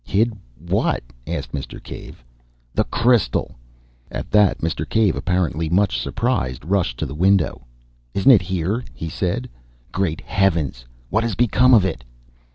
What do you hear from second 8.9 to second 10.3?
he said. "Great